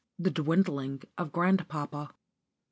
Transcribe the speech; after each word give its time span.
* 0.09 0.19
_*THE 0.19 0.31
DWINDLING 0.31 1.03
OF 1.19 1.31
GRANDPAPA. 1.31 2.09